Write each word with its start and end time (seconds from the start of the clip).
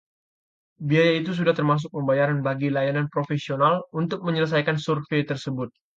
Biaya 0.89 1.11
itu 1.21 1.31
sudah 1.39 1.53
termasuk 1.59 1.89
pembayaran 1.97 2.39
bagi 2.47 2.67
layanan 2.75 3.05
profesional 3.13 3.73
untuk 3.99 4.19
menyelesaikan 4.27 4.77
survei 4.85 5.21
tersebut. 5.31 5.69